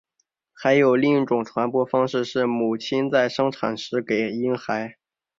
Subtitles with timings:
[0.53, 4.97] 还有另一种传播方式是母亲在生产时给婴孩。